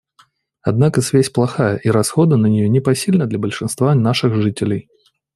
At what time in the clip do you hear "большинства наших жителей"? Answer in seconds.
3.37-4.89